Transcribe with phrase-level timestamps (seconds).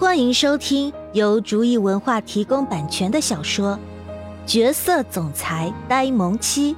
[0.00, 3.78] 欢迎收听由竹意文化提供版权的小说
[4.50, 6.74] 《角色总裁呆萌妻》，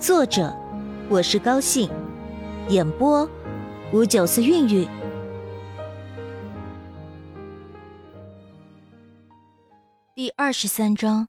[0.00, 0.56] 作者
[1.10, 1.90] 我是高兴，
[2.70, 3.28] 演播
[3.92, 4.88] 五九四韵韵。
[10.14, 11.28] 第二十三章，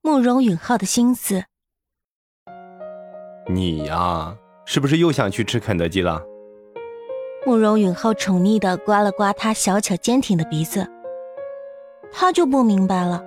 [0.00, 1.44] 慕容允浩的心思。
[3.50, 6.22] 你呀，是不是又想去吃肯德基了？
[7.44, 10.86] 慕容允浩宠溺的刮了刮他小巧坚挺的鼻子，
[12.12, 13.20] 他就不明白了，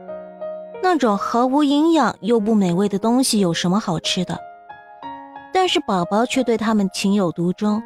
[0.81, 4.39] 那种毫无营养又不美味的东西有什么好吃的？
[5.53, 7.83] 但是宝宝却对他们情有独钟。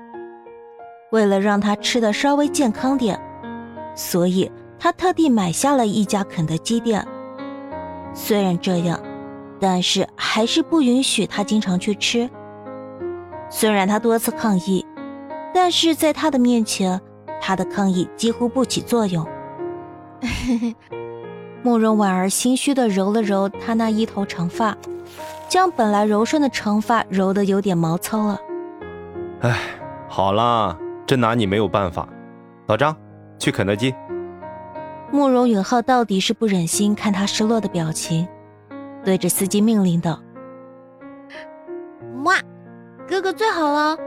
[1.12, 3.20] 为了让他吃的稍微健康点，
[3.96, 7.04] 所以他特地买下了一家肯德基店。
[8.14, 9.00] 虽然这样，
[9.60, 12.30] 但是还是不允许他经常去吃。
[13.50, 14.86] 虽然他多次抗议。
[15.62, 17.02] 但是在他的面前，
[17.42, 19.28] 他的抗议几乎不起作用。
[21.62, 24.78] 慕容婉儿心虚的揉了揉他那一头长发，
[25.50, 28.40] 将本来柔顺的长发揉得有点毛糙了。
[29.42, 29.54] 哎，
[30.08, 32.08] 好啦，真拿你没有办法。
[32.68, 32.96] 老张，
[33.38, 33.94] 去肯德基。
[35.12, 38.26] 慕容允浩到底是不忍心看他失落的表情，
[39.04, 40.22] 对着司机命令道
[42.24, 42.36] ：“哇，
[43.06, 43.98] 哥哥最好了。”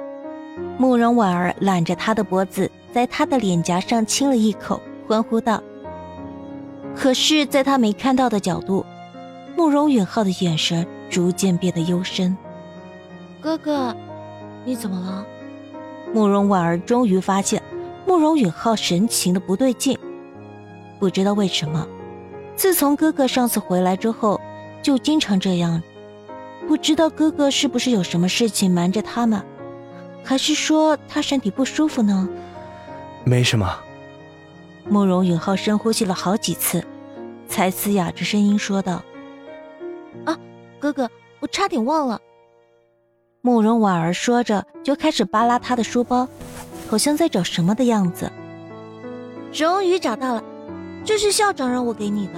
[0.78, 5.62] 慕容婉儿揽着他的脖子，在他的脸颊上亲了一口，欢呼道
[6.94, 8.84] ：“可是，在他没看到的角度，
[9.56, 12.36] 慕容允浩的眼神逐渐变得幽深。
[13.40, 13.94] 哥哥，
[14.64, 15.26] 你怎么了？”
[16.12, 17.62] 慕容婉儿终于发现
[18.06, 19.98] 慕容允浩神情的不对劲，
[20.98, 21.86] 不知道为什么，
[22.54, 24.38] 自从哥哥上次回来之后，
[24.82, 25.82] 就经常这样。
[26.68, 29.42] 不知道哥哥是不是有什么事情瞒着他们？
[30.24, 32.28] 还是说他身体不舒服呢？
[33.24, 33.78] 没什么。
[34.88, 36.84] 慕容允浩深呼吸了好几次，
[37.48, 39.02] 才嘶哑着声音说道
[40.26, 40.36] ：“啊，
[40.80, 41.08] 哥哥，
[41.40, 42.20] 我差点忘了。”
[43.42, 46.28] 慕容婉儿说着，就开始扒拉他的书包，
[46.88, 48.30] 好像在找什么的样子。
[49.52, 50.42] 终于找到了，
[51.04, 52.34] 这是校长让我给你的。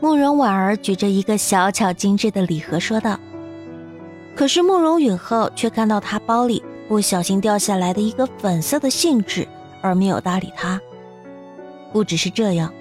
[0.00, 3.18] 慕容婉儿举着一个小巧精致的礼盒说道。
[4.36, 6.62] 可是慕容允浩却看到他包里。
[6.88, 9.46] 不小心掉下来的一个粉色的信纸，
[9.80, 10.80] 而没有搭理他。
[11.92, 12.72] 不只是这样，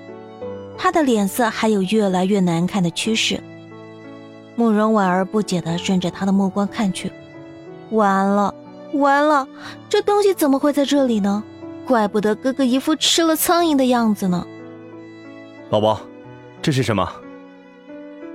[0.78, 3.42] 他的脸色还有越来越难看的趋势。
[4.56, 7.12] 慕容婉儿不解地顺着他的目光看去，
[7.92, 8.54] 完了，
[8.94, 9.48] 完了，
[9.90, 11.44] 这东西怎么会在这里呢？
[11.86, 14.46] 怪不得哥哥一副吃了苍蝇的样子呢。
[15.70, 16.00] 宝宝，
[16.62, 17.12] 这是什么？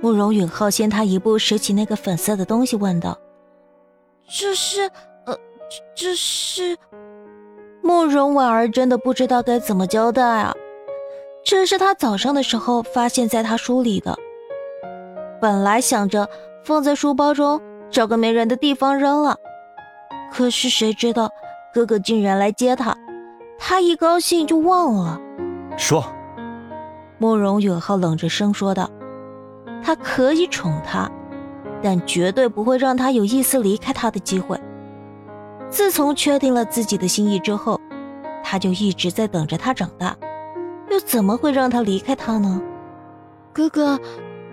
[0.01, 3.17] 慕容允浩先他一步拾起那个粉色的东西，问道
[4.29, 4.89] ：“这是？”
[5.95, 6.77] 这是
[7.81, 10.53] 慕容婉儿真的不知道该怎么交代啊！
[11.43, 14.17] 这是她早上的时候发现在她书里的，
[15.39, 16.27] 本来想着
[16.63, 19.37] 放在书包中，找个没人的地方扔了。
[20.31, 21.29] 可是谁知道
[21.73, 22.95] 哥哥竟然来接她，
[23.57, 25.19] 她一高兴就忘了。
[25.77, 26.03] 说，
[27.17, 28.89] 慕容允浩冷着声说道
[29.83, 31.09] ：“他可以宠她，
[31.81, 34.59] 但绝对不会让她有一丝离开他的机会。”
[35.69, 37.79] 自从确定了自己的心意之后，
[38.43, 40.15] 他就一直在等着他长大，
[40.89, 42.61] 又怎么会让他离开他呢？
[43.53, 43.99] 哥哥，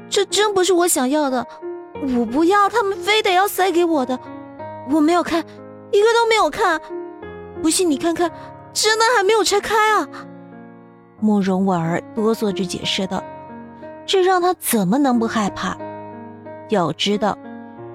[0.08, 1.46] 这真不是我想要的，
[2.16, 4.18] 我不要，他们非得要塞给我的，
[4.90, 5.40] 我没有看，
[5.90, 6.80] 一个都没有看，
[7.62, 8.30] 不信你看看，
[8.72, 10.06] 真的还没有拆开啊！
[11.18, 13.24] 慕容婉儿哆嗦着解释道，
[14.04, 15.76] 这让他怎么能不害怕？
[16.68, 17.38] 要知道，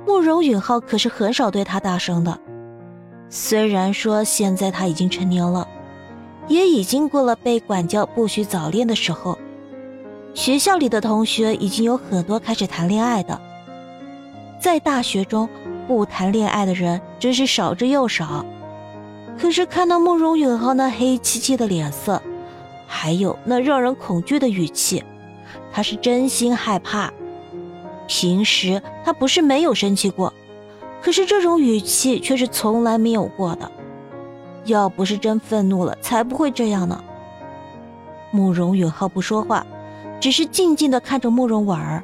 [0.08, 2.40] 慕容允浩可是很少对他大声的。
[3.34, 5.66] 虽然说现在他已经成年了，
[6.50, 9.38] 也已经过了被管教不许早恋的时候，
[10.34, 13.40] 学校里的同学已经有很多开始谈恋爱的，
[14.59, 15.47] 在大学中
[15.88, 18.46] 不谈恋爱的人真是少之又少。
[19.39, 22.22] 可是看到慕容允浩那黑漆漆的脸色，
[22.86, 25.01] 还有那让人恐惧的语气，
[25.72, 27.10] 他是真心害怕。
[28.07, 30.33] 平时他不是没有生气过。
[31.01, 33.71] 可是这种语气却是从来没有过的，
[34.65, 37.03] 要不是真愤怒了，才不会这样呢。
[38.31, 39.65] 慕容允浩不说话，
[40.19, 42.03] 只是静静的看着慕容婉儿，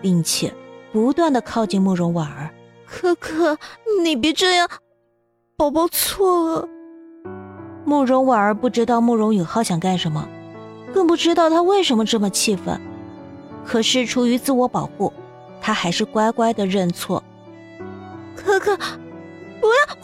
[0.00, 0.52] 并且
[0.92, 2.50] 不断的靠近慕容婉儿。
[2.86, 3.58] 可可，
[4.02, 4.68] 你别这样，
[5.56, 6.68] 宝宝错了。
[7.84, 10.26] 慕容婉儿不知道慕容允浩想干什么，
[10.92, 12.80] 更不知道他为什么这么气愤。
[13.64, 15.12] 可是出于自我保护，
[15.60, 17.22] 他还是乖乖的认错。
[18.36, 19.96] 可可，不要！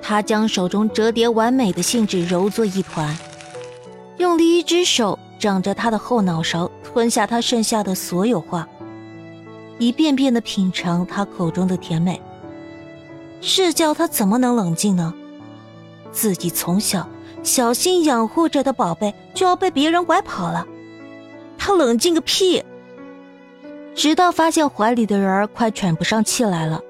[0.00, 3.16] 他将手中折叠完美的信纸揉作一团，
[4.18, 8.68] 用另一只手掌着他的后脑勺，吞下他剩下的所有话，
[9.78, 12.20] 一遍遍的品尝他口中的甜美。
[13.40, 15.14] 这叫他怎么能冷静呢？
[16.12, 17.08] 自己从小
[17.42, 20.66] 小心养护着的宝贝就要被别人拐跑了，
[21.58, 22.62] 他冷静个屁！
[23.94, 26.80] 直到发现怀里的人儿快喘不上气来了。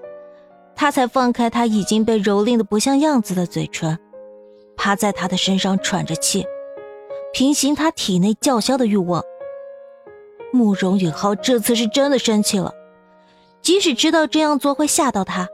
[0.75, 3.97] 他才放开他已经被蹂躏的不像样子的嘴唇，
[4.77, 6.45] 趴在他的身上喘着气，
[7.33, 9.23] 平行他体内叫嚣的欲望。
[10.53, 12.73] 慕容允浩这次是真的生气了，
[13.63, 15.47] 即使知道这样做会吓到他，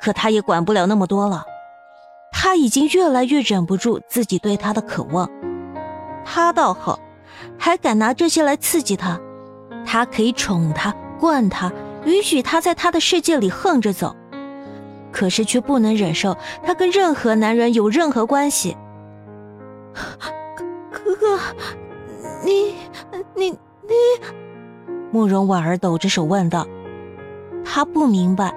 [0.00, 1.44] 可他也管不了那么多了。
[2.32, 5.28] 他已经越来越忍不住自己对他的渴望。
[6.24, 6.98] 他倒好，
[7.58, 9.20] 还敢拿这些来刺激他，
[9.86, 11.72] 他可以宠他、惯他，
[12.04, 14.14] 允许他在他的世界里横着走。
[15.12, 18.76] 可是却不能忍受他跟任何男人有任何关系。
[20.92, 21.38] 哥哥，
[22.44, 22.74] 你
[23.34, 23.56] 你你，
[25.10, 26.66] 慕容婉儿抖着手问道。
[27.64, 28.54] 他不明白，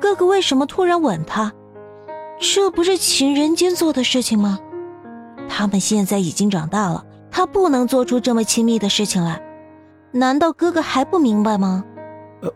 [0.00, 1.52] 哥哥为什么突然吻她，
[2.40, 4.58] 这不是情人间做的事情吗？
[5.48, 9.40] 他们现在已经长大了，他不能做出这么亲密的事情来。
[10.12, 11.84] 难道哥哥还不明白吗？
[12.42, 12.52] 呃，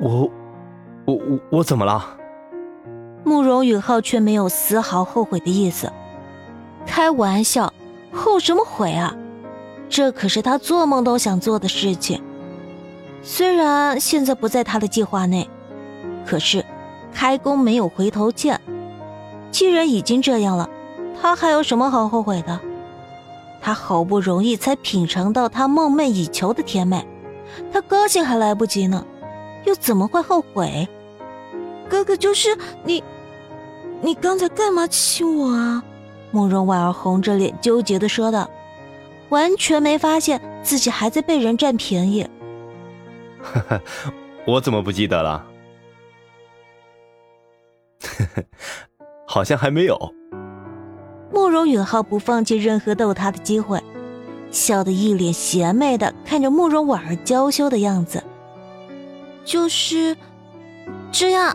[0.00, 0.30] 我
[1.04, 2.04] 我我我怎么了？
[3.24, 5.92] 慕容允浩却没有丝毫后悔的意思。
[6.86, 7.72] 开玩笑，
[8.12, 9.16] 后什么悔啊？
[9.88, 12.22] 这可是他做梦都想做的事情。
[13.22, 15.48] 虽然现在不在他的计划内，
[16.26, 16.64] 可是
[17.12, 18.60] 开弓没有回头箭。
[19.50, 20.68] 既然已经这样了，
[21.20, 22.60] 他还有什么好后悔的？
[23.62, 27.06] 他好不容易才品尝到他梦寐以求的甜美，
[27.72, 29.06] 他高兴还来不及呢，
[29.64, 30.88] 又怎么会后悔？
[31.88, 33.02] 哥哥，就是你，
[34.00, 35.84] 你刚才干嘛亲我啊？
[36.32, 38.50] 慕容婉儿红着脸纠结的说道，
[39.28, 42.26] 完全没发现自己还在被人占便宜。
[43.40, 43.80] 呵呵，
[44.46, 45.46] 我怎么不记得了？
[48.00, 48.44] 呵呵，
[49.26, 50.14] 好像还没有。
[51.52, 53.78] 慕容允浩不放弃任何逗他的机会，
[54.50, 58.24] 笑得一脸邪魅的看着慕容婉儿娇羞的样子，
[59.44, 60.16] 就是
[61.12, 61.54] 这样。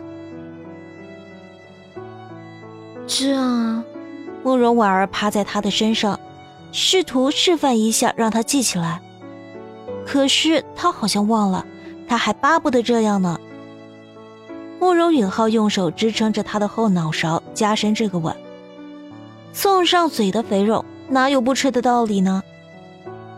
[3.08, 3.82] 这样，
[4.44, 6.20] 慕容婉儿趴在他的身上，
[6.70, 9.02] 试图示范一下让他记起来。
[10.06, 11.66] 可是他好像忘了，
[12.06, 13.36] 他还巴不得这样呢。
[14.78, 18.32] 慕容允浩用手支撑着他的后脑勺，加深这个吻。
[19.52, 22.42] 送上嘴的肥肉，哪有不吃的道理呢？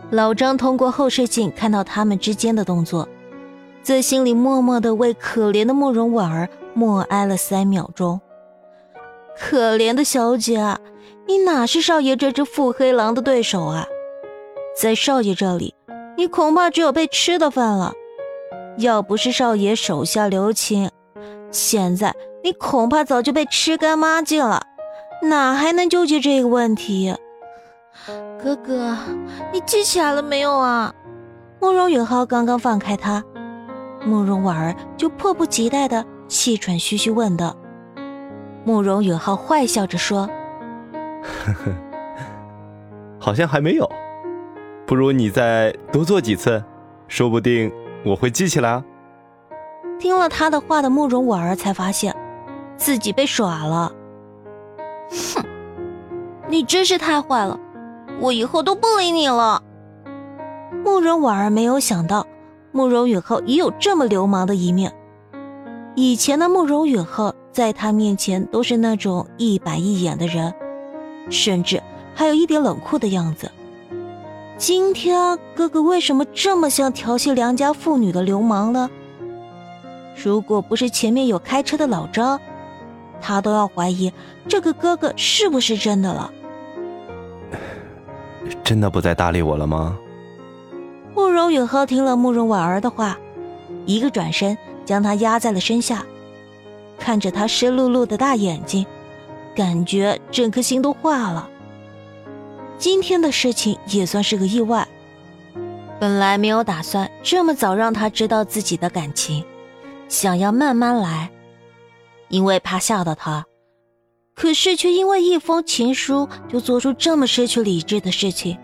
[0.09, 3.07] 老张通过后视镜看到他们之间的动作，
[3.81, 8.19] 在心里默默的为可怜的慕容婉儿默哀了三秒钟。
[9.37, 10.79] 可怜的小姐啊，
[11.27, 13.87] 你哪是少爷这只腹黑狼的对手啊？
[14.79, 15.73] 在少爷这里，
[16.17, 17.93] 你恐怕只有被吃的份了。
[18.77, 20.89] 要不是少爷手下留情，
[21.51, 24.61] 现在你恐怕早就被吃干抹净了，
[25.21, 27.15] 哪还能纠结这个问题？
[28.41, 28.97] 哥哥，
[29.53, 30.93] 你记起来了没有啊？
[31.59, 33.23] 慕容允浩刚刚放开他，
[34.03, 37.55] 慕容婉儿就迫不及待的气喘吁吁问道。
[38.65, 40.27] 慕容允浩坏笑着说
[41.45, 41.71] ：“呵呵，
[43.19, 43.87] 好像还没有，
[44.87, 46.63] 不如你再多做几次，
[47.07, 47.71] 说不定
[48.03, 48.83] 我会记起来啊。”
[49.99, 52.15] 听了他的话的慕容婉儿才发现，
[52.75, 53.91] 自己被耍了。
[55.11, 55.45] 哼，
[56.47, 57.59] 你真是太坏了，
[58.19, 59.61] 我以后都不理你了。
[60.83, 62.25] 慕容婉儿没有想到，
[62.71, 64.91] 慕容允浩也有这么流氓的一面。
[65.95, 67.33] 以前的慕容允浩。
[67.53, 70.53] 在他面前都是那种一板一眼的人，
[71.29, 71.83] 甚至
[72.15, 73.51] 还有一点冷酷的样子。
[74.55, 78.89] 今天哥哥为什么这么像调戏良家妇女的流氓呢？
[80.15, 82.39] 如果不是前面有开车的老张，
[83.21, 84.11] 他都要怀疑
[84.47, 86.33] 这个哥哥是不是真的了。
[88.63, 89.97] 真的不再搭理我了吗？
[91.15, 93.17] 慕容允浩听了慕容婉儿的话，
[93.85, 96.03] 一个转身将她压在了身下。
[96.97, 98.85] 看着她湿漉漉的大眼睛，
[99.55, 101.49] 感觉整颗心都化了。
[102.77, 104.87] 今天的事情也算是个意外，
[105.99, 109.43] 本来没有打算这么早让他知道自己的感情，
[110.07, 111.29] 想要慢慢来，
[112.31, 113.45] 因为怕吓到他。
[114.33, 118.57] 可是却因为一封情书就做出这么失去理智的事情，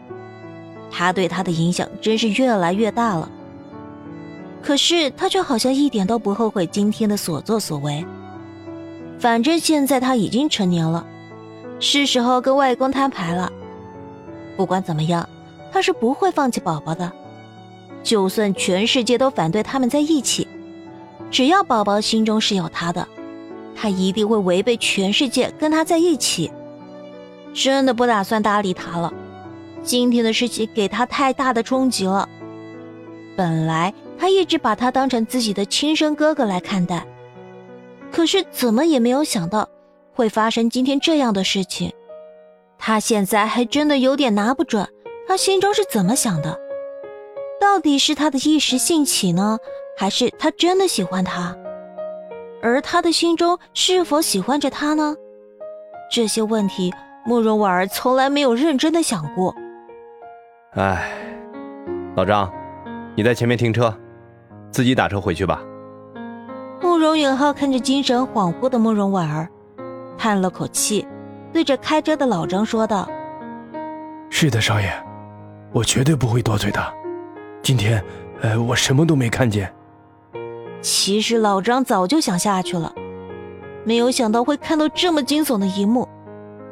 [0.89, 3.29] 他对他的影响真是越来越大了。
[4.63, 8.03] 可是他却好像一点都不后悔今天的所作所为。
[9.19, 11.05] 反正现在他已经成年了，
[11.79, 13.51] 是时候跟外公摊牌了。
[14.55, 15.27] 不管怎么样，
[15.71, 17.11] 他是不会放弃宝宝的。
[18.03, 20.47] 就算全世界都反对他们在一起，
[21.29, 23.07] 只要宝宝心中是有他的，
[23.79, 26.51] 他一定会违背全世界跟他在一起。
[27.53, 29.13] 真的不打算搭理他了。
[29.83, 32.27] 今天的事情给他太大的冲击了。
[33.35, 37.05] 本来他一直把他当成自己的亲生哥哥来看待，
[38.11, 39.69] 可是怎么也没有想到
[40.13, 41.93] 会发生今天这样的事情。
[42.79, 44.87] 他现在还真的有点拿不准，
[45.27, 46.59] 他心中是怎么想的？
[47.59, 49.57] 到底是他的一时兴起呢，
[49.97, 51.55] 还是他真的喜欢他？
[52.61, 55.15] 而他的心中是否喜欢着他呢？
[56.11, 56.93] 这些问题，
[57.25, 59.53] 慕容婉儿从来没有认真的想过。
[60.71, 61.11] 哎，
[62.15, 62.51] 老张，
[63.15, 63.95] 你在前面停车，
[64.71, 65.61] 自己打车回去吧。
[66.81, 69.49] 慕容允浩看着精神恍惚的慕容婉儿，
[70.17, 71.07] 叹了口气。
[71.53, 73.09] 对着开车的老张说道
[74.29, 74.91] ：“是的，少爷，
[75.71, 76.93] 我绝对不会多嘴的。
[77.63, 78.03] 今天，
[78.41, 79.73] 呃，我什么都没看见。”
[80.81, 82.93] 其实老张早就想下去了，
[83.83, 86.07] 没有想到会看到这么惊悚的一幕。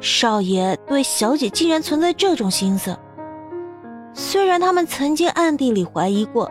[0.00, 2.96] 少爷对小姐竟然存在这种心思。
[4.14, 6.50] 虽然他们曾经暗地里怀疑过，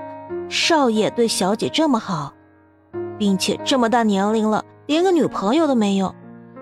[0.50, 2.34] 少爷对小姐这么好，
[3.18, 6.14] 并且这么大年龄了，连个女朋友都没有。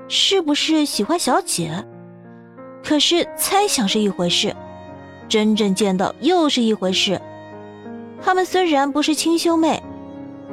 [0.10, 1.86] 是不是喜欢小姐？
[2.84, 4.54] 可是猜想是一回事，
[5.30, 7.20] 真正见到又是一回事。
[8.22, 9.82] 他们虽然不是亲兄妹，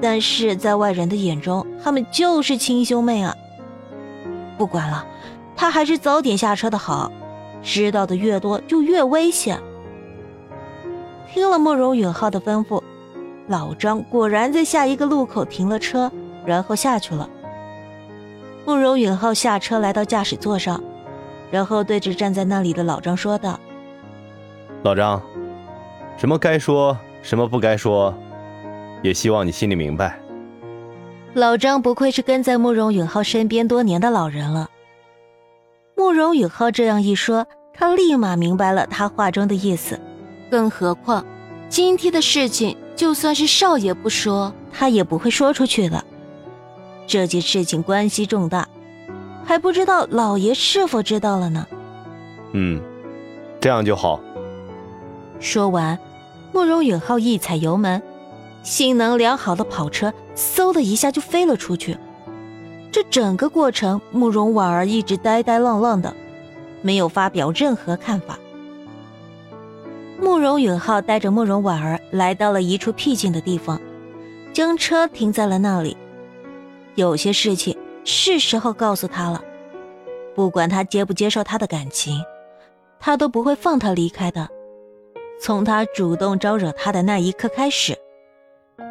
[0.02, 3.36] 但是在外人的眼中，他们就是亲兄妹啊。
[4.56, 5.06] 不管了，
[5.56, 7.10] 他还是早点下车的好，
[7.62, 9.60] 知道的越多就越危险。
[11.32, 12.82] 听了慕容允浩的吩咐，
[13.46, 16.10] 老张果然在下一个路口停了车，
[16.44, 17.28] 然后下去了。
[18.66, 20.82] 慕容允浩下车来到驾驶座上，
[21.50, 23.58] 然后对着站在那里的老张说道
[24.82, 25.22] ：“老张，
[26.16, 28.14] 什么该说，什么不该说，
[29.02, 30.18] 也希望你心里明白。”
[31.34, 34.68] 老张不愧是跟在慕容允浩身边多年的老人了。
[35.96, 40.00] 慕容允浩这样一说，他立马明白了他话中的意思。
[40.50, 41.24] 更何况，
[41.68, 46.04] 今天的事情就算是少爷不说，他也不会说出去的。
[47.06, 48.68] 这件事情关系重大，
[49.44, 51.66] 还不知道老爷是否知道了呢。
[52.52, 52.82] 嗯，
[53.60, 54.20] 这样就好。
[55.38, 55.96] 说完，
[56.52, 58.02] 慕容允浩一踩油门，
[58.62, 61.96] 性能良好的跑车嗖的一下就飞了出去。
[62.92, 66.14] 这整个过程，慕容婉儿一直呆呆愣愣的，
[66.82, 68.38] 没有发表任何看法。
[70.20, 73.80] 慕容允浩带着慕容婉儿来到了一处僻静的地方，
[74.52, 75.96] 将车停在了那里。
[76.96, 79.42] 有些事情是时候告诉他了，
[80.34, 82.20] 不管他接不接受他的感情，
[82.98, 84.48] 他都不会放他离开的。
[85.40, 87.96] 从他主动招惹他的那一刻开始，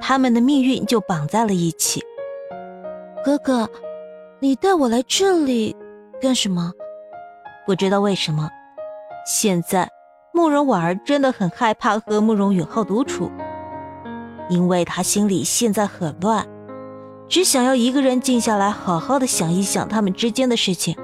[0.02, 2.04] 他们的命运就绑在了一起。
[3.24, 3.70] 哥哥，
[4.40, 5.76] 你带我来这里
[6.22, 6.72] 干什么？
[7.66, 8.50] 不知道为什么，
[9.26, 9.90] 现在
[10.34, 13.30] 慕容婉儿真的很害怕和慕容允浩独处，
[14.50, 16.48] 因为他心里现在很乱。
[17.28, 20.96] 只想要一个人静下来，好好的想一想他们之间的事情。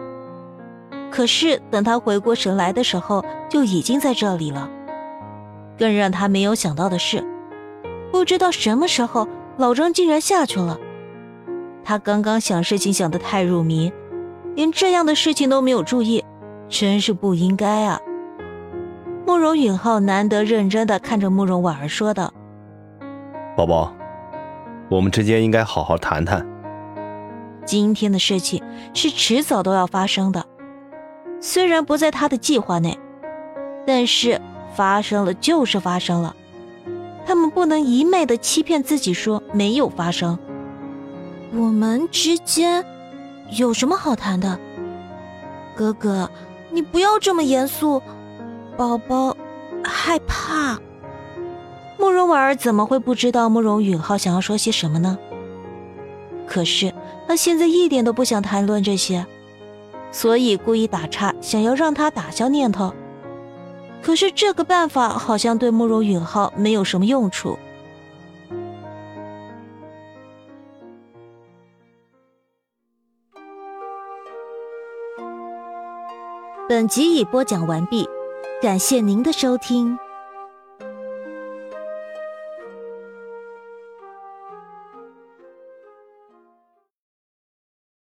[1.12, 4.70] 可是等他回过神来的时候，就已经在这里了。
[5.78, 7.24] 更让他没有想到的是，
[8.16, 10.80] 不知道什么时候老张竟然下去了。
[11.84, 13.92] 他刚刚想事情想得太入迷，
[14.56, 16.24] 连这样的事情都没有注意，
[16.70, 18.00] 真是不应该啊！
[19.28, 22.34] 慕容允浩难得认真的看着慕容婉儿说道
[23.58, 23.94] ：“宝宝。”
[24.90, 26.48] 我们之间应该好好谈谈。
[27.66, 30.46] 今天的事情是迟早都要发生的，
[31.42, 32.98] 虽然不在他的计划内，
[33.86, 34.40] 但是
[34.74, 36.34] 发生了就是发生了。
[37.26, 40.38] 他们不能一昧的欺骗自己说没有发生。
[41.54, 42.86] 我们之间
[43.58, 44.60] 有什么好谈的？
[45.76, 46.30] 哥哥，
[46.70, 48.02] 你不要这么严肃，
[48.78, 49.36] 宝宝
[49.84, 50.80] 害怕。
[51.98, 55.18] 慕容婉儿怎么会不知道慕容允浩想要说些什么呢？
[56.46, 56.94] 可是
[57.28, 59.26] 他现在一点都不想谈论这些，
[60.12, 62.94] 所以故意打岔，想要让他打消念头。
[64.06, 67.58] 可是这个办法好像对慕容允浩没有什么用处。
[76.70, 78.08] 本集已播讲完毕，
[78.62, 79.98] 感谢您的收听。